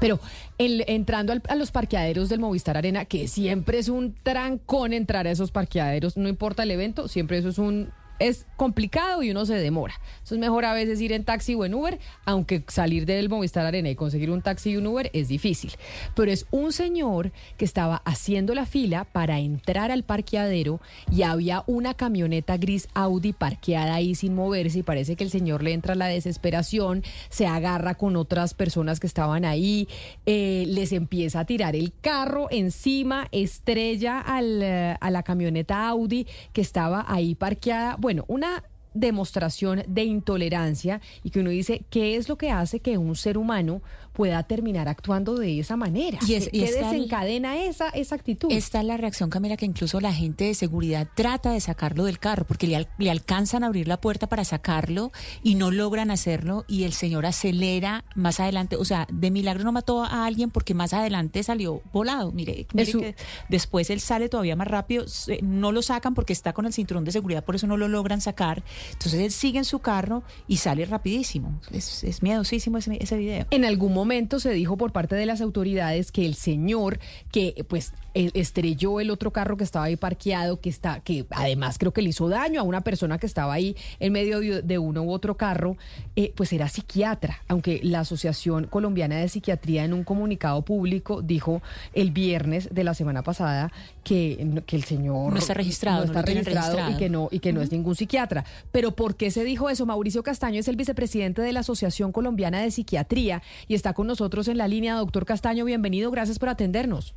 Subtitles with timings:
[0.00, 0.20] Pero
[0.58, 5.26] el- entrando al- a los parqueaderos del Movistar Arena, que siempre es un trancón entrar
[5.26, 9.46] a esos parqueaderos, no importa el evento, siempre eso es un es complicado y uno
[9.46, 9.94] se demora.
[10.12, 13.66] Entonces es mejor a veces ir en taxi o en Uber, aunque salir del Movistar
[13.66, 15.72] Arena y conseguir un taxi y un Uber es difícil.
[16.14, 21.64] Pero es un señor que estaba haciendo la fila para entrar al parqueadero y había
[21.66, 25.94] una camioneta gris Audi parqueada ahí sin moverse y parece que el señor le entra
[25.94, 29.88] la desesperación, se agarra con otras personas que estaban ahí,
[30.26, 36.26] eh, les empieza a tirar el carro encima, estrella al, eh, a la camioneta Audi
[36.52, 37.96] que estaba ahí parqueada.
[38.04, 38.62] Bueno, una
[38.94, 43.36] demostración de intolerancia y que uno dice, ¿qué es lo que hace que un ser
[43.38, 46.18] humano pueda terminar actuando de esa manera?
[46.26, 48.50] Y es- ¿Qué, y el- desencadena esa, esa actitud?
[48.52, 52.18] Esta es la reacción, Camila, que incluso la gente de seguridad trata de sacarlo del
[52.18, 55.10] carro porque le, le alcanzan a abrir la puerta para sacarlo
[55.42, 58.76] y no logran hacerlo y el señor acelera más adelante.
[58.76, 62.30] O sea, de milagro no mató a alguien porque más adelante salió volado.
[62.32, 63.16] Mire, mire su- que
[63.48, 65.04] después él sale todavía más rápido.
[65.42, 68.20] No lo sacan porque está con el cinturón de seguridad, por eso no lo logran
[68.20, 68.62] sacar.
[68.92, 71.60] Entonces él sigue en su carro y sale rapidísimo.
[71.70, 73.46] Es, es miedosísimo ese, ese video.
[73.50, 76.98] En algún momento se dijo por parte de las autoridades que el señor
[77.30, 81.78] que pues eh, estrelló el otro carro que estaba ahí parqueado, que está, que además
[81.78, 84.78] creo que le hizo daño a una persona que estaba ahí en medio de, de
[84.78, 85.76] uno u otro carro,
[86.14, 91.60] eh, pues era psiquiatra, aunque la Asociación Colombiana de Psiquiatría en un comunicado público dijo
[91.92, 93.72] el viernes de la semana pasada
[94.04, 97.52] que, que el señor No está registrado, no está registrado, y que no y que
[97.52, 98.44] no es ningún psiquiatra.
[98.74, 99.86] Pero ¿por qué se dijo eso?
[99.86, 104.48] Mauricio Castaño es el vicepresidente de la Asociación Colombiana de Psiquiatría y está con nosotros
[104.48, 104.96] en la línea.
[104.96, 107.14] Doctor Castaño, bienvenido, gracias por atendernos.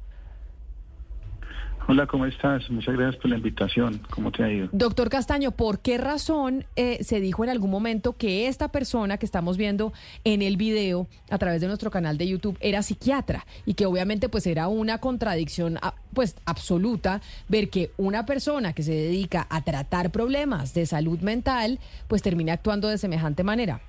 [1.89, 2.69] Hola, ¿cómo estás?
[2.69, 4.01] Muchas gracias por la invitación.
[4.09, 4.67] ¿Cómo te ha ido?
[4.73, 9.25] Doctor Castaño, ¿por qué razón eh, se dijo en algún momento que esta persona que
[9.25, 9.93] estamos viendo
[10.25, 14.27] en el video a través de nuestro canal de YouTube era psiquiatra y que obviamente
[14.27, 19.63] pues era una contradicción ah, pues absoluta ver que una persona que se dedica a
[19.63, 23.79] tratar problemas de salud mental pues termina actuando de semejante manera?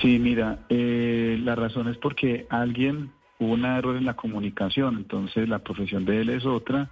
[0.00, 3.10] Sí, mira, eh, la razón es porque alguien
[3.42, 6.90] hubo un error en la comunicación, entonces la profesión de él es otra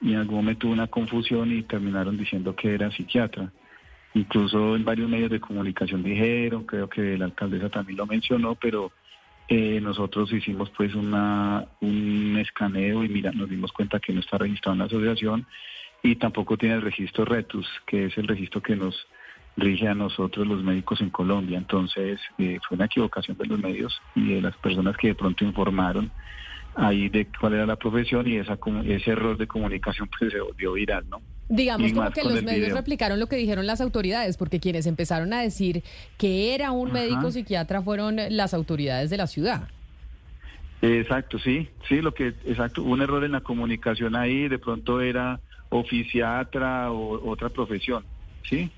[0.00, 3.52] y en algún momento hubo una confusión y terminaron diciendo que era psiquiatra.
[4.14, 8.92] Incluso en varios medios de comunicación dijeron, creo que la alcaldesa también lo mencionó, pero
[9.48, 14.38] eh, nosotros hicimos pues una, un escaneo y mira, nos dimos cuenta que no está
[14.38, 15.46] registrado en la asociación
[16.02, 19.06] y tampoco tiene el registro RETUS, que es el registro que nos
[19.56, 21.58] rige a nosotros los médicos en Colombia.
[21.58, 25.44] Entonces eh, fue una equivocación de los medios y de las personas que de pronto
[25.44, 26.10] informaron
[26.76, 30.72] ahí de cuál era la profesión y esa ese error de comunicación pues se volvió
[30.74, 31.20] viral, ¿no?
[31.48, 32.76] Digamos Y como que los medios video.
[32.76, 35.82] replicaron lo que dijeron las autoridades, porque quienes empezaron a decir
[36.18, 36.98] que era un Ajá.
[37.00, 39.68] médico psiquiatra fueron las autoridades de la ciudad.
[40.82, 45.40] Exacto, sí, sí, lo que, exacto, un error en la comunicación ahí, de pronto era
[45.70, 48.04] oficiatra o otra profesión,
[48.48, 48.70] ¿sí?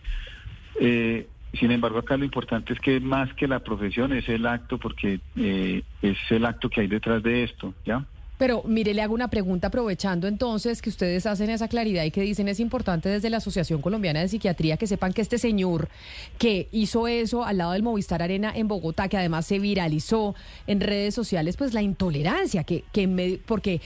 [0.78, 4.78] Eh, sin embargo, acá lo importante es que más que la profesión es el acto,
[4.78, 8.06] porque eh, es el acto que hay detrás de esto, ¿ya?
[8.40, 12.22] Pero mire, le hago una pregunta aprovechando entonces que ustedes hacen esa claridad y que
[12.22, 15.90] dicen es importante desde la Asociación Colombiana de Psiquiatría que sepan que este señor
[16.38, 20.34] que hizo eso al lado del Movistar Arena en Bogotá, que además se viralizó
[20.66, 23.82] en redes sociales, pues la intolerancia, que, que me- porque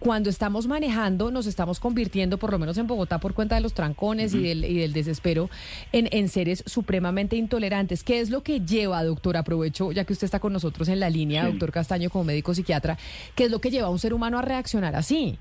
[0.00, 3.72] cuando estamos manejando nos estamos convirtiendo, por lo menos en Bogotá, por cuenta de los
[3.72, 5.48] trancones y, del, y del desespero,
[5.92, 8.04] en, en seres supremamente intolerantes.
[8.04, 9.38] ¿Qué es lo que lleva, doctor?
[9.38, 11.50] Aprovecho, ya que usted está con nosotros en la línea, Sí.
[11.52, 12.98] doctor Castaño, como médico psiquiatra,
[13.34, 15.38] ¿qué es lo que lleva un ser humano a reaccionar así?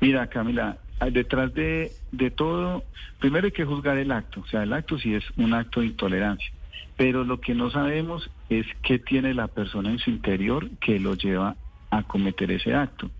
[0.00, 2.84] Mira, Camila, ah, detrás de, de todo,
[3.18, 5.86] primero hay que juzgar el acto, o sea, el acto sí es un acto de
[5.86, 6.50] intolerancia,
[6.96, 11.14] pero lo que no sabemos es qué tiene la persona en su interior que lo
[11.14, 11.56] lleva
[11.90, 13.10] a cometer ese acto.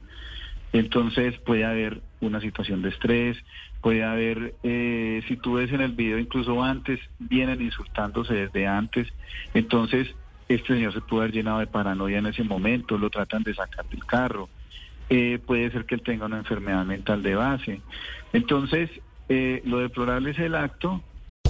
[0.72, 3.36] Entonces puede haber una situación de estrés,
[3.80, 9.08] puede haber, eh, si tú ves en el video incluso antes, vienen insultándose desde antes,
[9.54, 10.08] entonces
[10.48, 13.84] este señor se puede haber llenado de paranoia en ese momento, lo tratan de sacar
[13.88, 14.48] del carro,
[15.08, 17.80] eh, puede ser que él tenga una enfermedad mental de base.
[18.32, 18.90] Entonces,
[19.28, 21.02] eh, lo deplorable es el acto,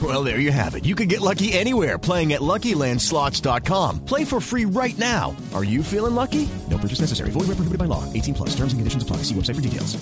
[0.00, 0.84] Well, there you have it.
[0.84, 4.04] You can get lucky anywhere playing at LuckyLandSlots.com.
[4.04, 5.34] Play for free right now.
[5.54, 6.48] Are you feeling lucky?
[6.70, 7.30] No purchase necessary.
[7.30, 8.04] Void where prohibited by law.
[8.12, 8.50] 18 plus.
[8.50, 9.24] Terms and conditions apply.
[9.24, 9.98] See website for details.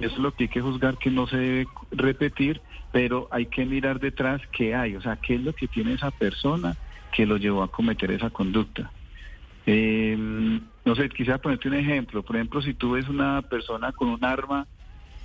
[0.00, 2.60] Eso es lo que hay que juzgar que no se debe repetir,
[2.92, 6.12] pero hay que mirar detrás qué hay, o sea, qué es lo que tiene esa
[6.12, 6.76] persona
[7.12, 8.92] que lo llevó a cometer esa conducta.
[9.66, 12.22] Eh, no sé, quisiera ponerte un ejemplo.
[12.22, 14.68] Por ejemplo, si tú ves una persona con un arma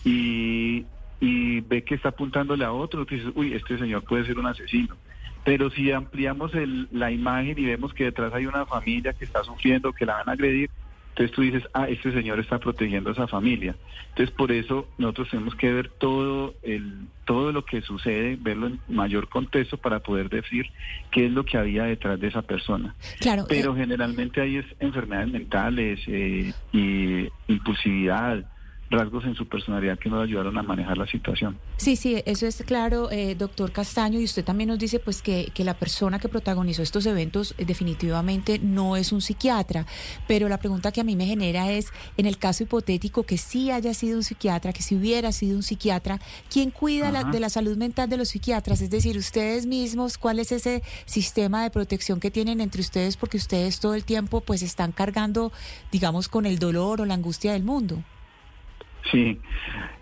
[0.04, 0.86] y,
[1.24, 4.46] y ve que está apuntándole a otro, tú dices, uy, este señor puede ser un
[4.46, 4.98] asesino.
[5.46, 9.42] Pero si ampliamos el, la imagen y vemos que detrás hay una familia que está
[9.46, 10.70] sufriendo, que la van a agredir,
[11.12, 13.74] entonces tú dices, ah, este señor está protegiendo a esa familia.
[14.10, 18.82] Entonces por eso nosotros tenemos que ver todo el todo lo que sucede, verlo en
[18.90, 20.66] mayor contexto para poder decir
[21.10, 22.96] qué es lo que había detrás de esa persona.
[23.22, 23.46] Claro.
[23.48, 28.44] Pero eh, generalmente hay es enfermedades mentales eh, y impulsividad,
[28.94, 31.58] rasgos en su personalidad que nos ayudaron a manejar la situación.
[31.78, 35.52] Sí, sí, eso es claro, eh, doctor Castaño, y usted también nos dice pues que,
[35.54, 39.86] que la persona que protagonizó estos eventos eh, definitivamente no es un psiquiatra,
[40.28, 41.88] pero la pregunta que a mí me genera es,
[42.18, 45.64] en el caso hipotético que sí haya sido un psiquiatra, que si hubiera sido un
[45.64, 46.20] psiquiatra,
[46.50, 48.82] ¿quién cuida la- de la salud mental de los psiquiatras?
[48.82, 53.18] Es decir, ustedes mismos, ¿cuál es ese sistema de protección que tienen entre ustedes?
[53.18, 55.52] Porque ustedes todo el tiempo pues están cargando,
[55.92, 58.04] digamos, con el dolor o la angustia del mundo.
[59.14, 59.40] Sí,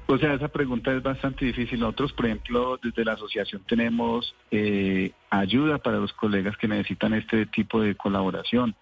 [0.07, 1.81] o sea, esa pregunta es bastante difícil.
[1.81, 7.45] Nosotros, por ejemplo, desde la asociación tenemos eh, ayuda para los colegas que necesitan este
[7.47, 8.73] tipo de colaboración.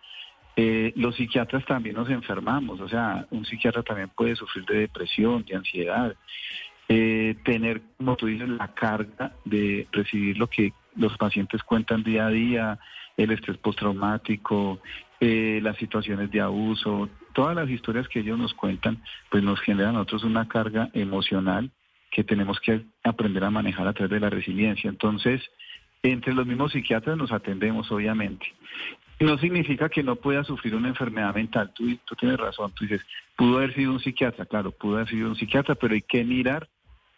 [0.55, 5.43] Eh, los psiquiatras también nos enfermamos, o sea, un psiquiatra también puede sufrir de depresión,
[5.45, 6.15] de ansiedad,
[6.89, 12.27] eh, tener, como tú dices, la carga de recibir lo que los pacientes cuentan día
[12.27, 12.79] a día,
[13.17, 14.79] el estrés postraumático,
[15.19, 19.91] eh, las situaciones de abuso, todas las historias que ellos nos cuentan, pues nos generan
[19.91, 21.71] a nosotros una carga emocional
[22.11, 24.89] que tenemos que aprender a manejar a través de la resiliencia.
[24.89, 25.41] Entonces,
[26.03, 28.45] entre los mismos psiquiatras nos atendemos, obviamente.
[29.19, 31.71] No significa que no pueda sufrir una enfermedad mental.
[31.75, 33.05] Tú, tú tienes razón, tú dices,
[33.35, 36.69] pudo haber sido un psiquiatra, claro, pudo haber sido un psiquiatra, pero hay que mirar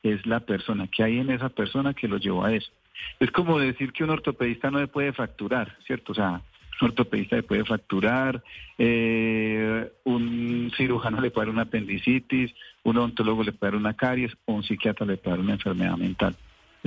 [0.04, 2.72] es la persona, que hay en esa persona que lo llevó a eso.
[3.20, 6.12] Es como decir que un ortopedista no le puede fracturar, ¿cierto?
[6.12, 6.42] O sea,
[6.80, 8.44] un ortopedista le puede fracturar,
[8.78, 12.52] eh, un cirujano le puede dar una apendicitis,
[12.84, 15.98] un odontólogo le puede dar una caries, o un psiquiatra le puede dar una enfermedad
[15.98, 16.36] mental.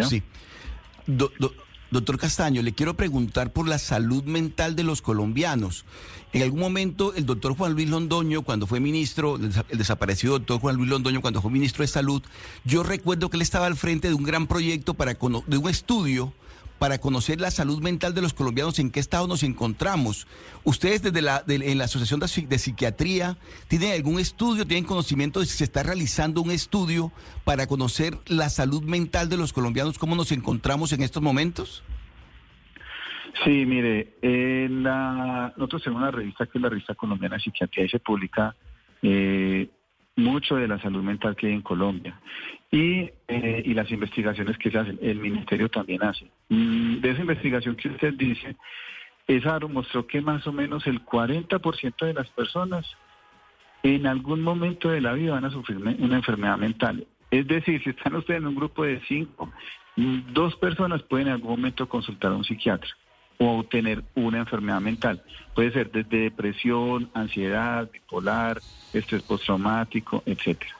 [0.01, 0.23] Sí.
[1.07, 1.55] Do- do-
[1.91, 5.85] doctor Castaño, le quiero preguntar por la salud mental de los colombianos.
[6.33, 10.39] En algún momento el doctor Juan Luis Londoño, cuando fue ministro, el desa- el desaparecido
[10.41, 12.21] doctor Juan Luis Londoño, cuando fue ministro de Salud,
[12.65, 16.33] yo recuerdo que él estaba al frente de un gran proyecto para de un estudio
[16.79, 20.27] para conocer la salud mental de los colombianos, en qué estado nos encontramos.
[20.65, 23.37] Ustedes desde la, en la Asociación de, Psi- de Psiquiatría,
[23.69, 27.13] ¿tienen algún estudio, tienen conocimiento de si se está realizando un estudio
[27.45, 31.83] para conocer la salud mental de los colombianos, cómo nos encontramos en estos momentos?
[33.45, 37.89] Sí, mire, en la, nosotros tenemos una revista que es la revista colombiana psiquiatría y
[37.89, 38.55] se publica
[39.03, 39.69] eh,
[40.17, 42.19] mucho de la salud mental que hay en Colombia
[42.71, 44.99] y, eh, y las investigaciones que se hacen.
[45.03, 46.27] El ministerio también hace.
[46.49, 48.57] Mm, De esa investigación que usted dice,
[49.27, 52.87] esa mostró que más o menos el 40% de las personas
[53.83, 57.07] en algún momento de la vida van a sufrir una enfermedad mental.
[57.31, 59.53] Es decir, si están ustedes en un grupo de cinco,
[59.97, 62.91] dos personas pueden en algún momento consultar a un psiquiatra
[63.39, 65.23] o tener una enfermedad mental.
[65.55, 68.61] Puede ser desde depresión, ansiedad, bipolar,
[68.93, 70.75] estrés postraumático, etcétera.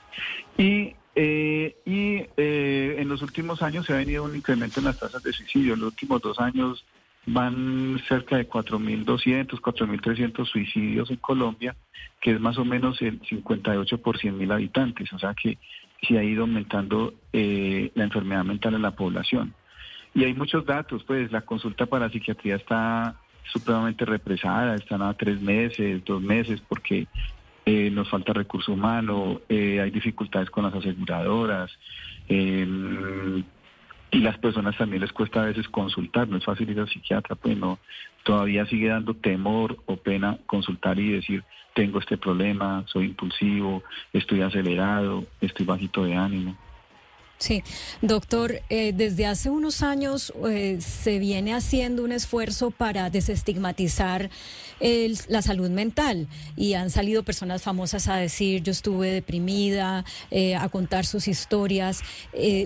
[0.57, 4.99] Y, eh, y eh, en los últimos años se ha venido un incremento en las
[4.99, 5.73] tasas de suicidio.
[5.73, 6.85] En los últimos dos años
[7.25, 11.75] van cerca de 4.200, 4.300 suicidios en Colombia,
[12.21, 15.11] que es más o menos el 58 por 100.000 habitantes.
[15.13, 15.57] O sea que
[16.01, 19.53] sí ha ido aumentando eh, la enfermedad mental en la población.
[20.15, 23.15] Y hay muchos datos, pues la consulta para psiquiatría está
[23.51, 27.07] supremamente represada, están a tres meses, dos meses, porque
[27.65, 31.69] eh, nos falta recurso humano, eh, hay dificultades con las aseguradoras,
[32.29, 33.43] eh,
[34.11, 37.35] y las personas también les cuesta a veces consultar, no es fácil ir al psiquiatra,
[37.35, 37.79] pues no,
[38.23, 41.43] todavía sigue dando temor o pena consultar y decir,
[41.73, 46.55] tengo este problema, soy impulsivo, estoy acelerado, estoy bajito de ánimo.
[47.37, 47.63] Sí,
[48.01, 54.29] doctor, eh, desde hace unos años eh, se viene haciendo un esfuerzo para desestigmatizar
[55.27, 60.67] la salud mental y han salido personas famosas a decir yo estuve deprimida, eh, a
[60.69, 62.01] contar sus historias,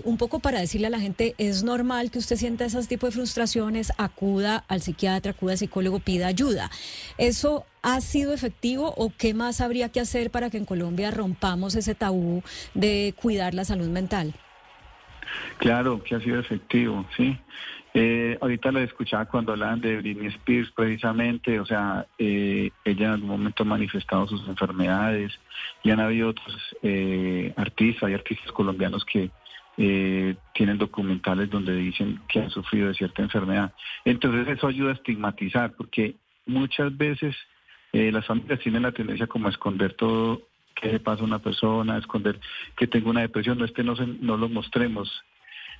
[0.04, 3.12] un poco para decirle a la gente es normal que usted sienta ese tipo de
[3.12, 6.70] frustraciones, acuda al psiquiatra, acuda al psicólogo, pida ayuda.
[7.18, 11.74] ¿Eso ha sido efectivo o qué más habría que hacer para que en Colombia rompamos
[11.74, 12.42] ese tabú
[12.74, 14.34] de cuidar la salud mental?
[15.58, 17.36] Claro que ha sido efectivo, sí.
[17.92, 23.12] Eh, ahorita lo escuchaba cuando hablaban de Britney Spears precisamente, o sea, eh, ella en
[23.12, 25.32] algún momento ha manifestado sus enfermedades
[25.82, 29.30] y han habido otros eh, artistas y artistas colombianos que
[29.76, 33.72] eh, tienen documentales donde dicen que han sufrido de cierta enfermedad.
[34.04, 37.34] Entonces eso ayuda a estigmatizar porque muchas veces
[37.92, 40.42] eh, las familias tienen la tendencia como a esconder todo
[40.80, 42.38] qué le pasa a una persona, esconder
[42.76, 45.22] que tengo una depresión, no este no, se- no lo mostremos.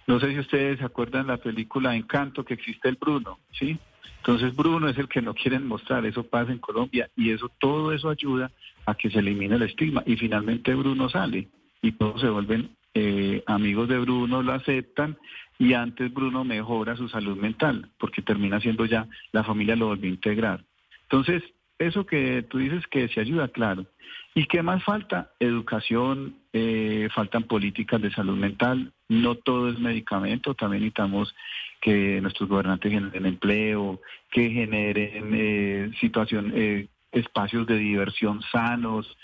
[0.07, 3.79] No sé si ustedes se acuerdan la película Encanto que existe el Bruno, ¿sí?
[4.19, 7.93] Entonces Bruno es el que no quieren mostrar, eso pasa en Colombia y eso todo
[7.93, 8.51] eso ayuda
[8.87, 11.49] a que se elimine el estigma y finalmente Bruno sale
[11.81, 15.17] y todos se vuelven eh, amigos de Bruno, lo aceptan
[15.59, 20.11] y antes Bruno mejora su salud mental porque termina siendo ya la familia lo volvió
[20.11, 20.65] a integrar.
[21.03, 21.43] Entonces,
[21.79, 23.87] eso que tú dices que se ayuda, claro.
[24.35, 25.33] ¿Y qué más falta?
[25.41, 31.35] Educación, eh, faltan políticas de salud mental, no todo es medicamento, también necesitamos
[31.81, 39.17] que nuestros gobernantes generen empleo, que generen eh, situación, eh, espacios de diversión sanos.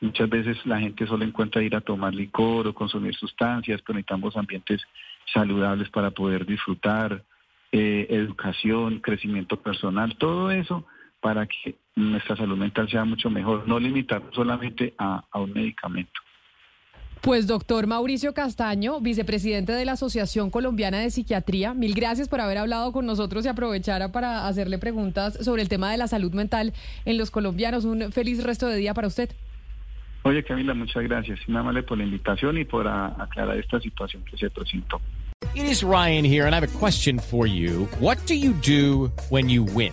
[0.00, 4.36] Muchas veces la gente solo encuentra ir a tomar licor o consumir sustancias, pero necesitamos
[4.36, 4.82] ambientes
[5.32, 7.22] saludables para poder disfrutar,
[7.72, 10.86] eh, educación, crecimiento personal, todo eso
[11.24, 16.20] para que nuestra salud mental sea mucho mejor, no limitarnos solamente a, a un medicamento.
[17.22, 22.58] Pues doctor Mauricio Castaño, vicepresidente de la Asociación Colombiana de Psiquiatría, mil gracias por haber
[22.58, 26.74] hablado con nosotros y aprovechara para hacerle preguntas sobre el tema de la salud mental
[27.06, 27.86] en los colombianos.
[27.86, 29.30] Un feliz resto de día para usted.
[30.24, 33.80] Oye Camila, muchas gracias, y nada más por la invitación y por a- aclarar esta
[33.80, 35.00] situación que se presentó.
[35.54, 37.88] It is Ryan here, and I have a question for you.
[38.00, 39.92] What do you do when you win?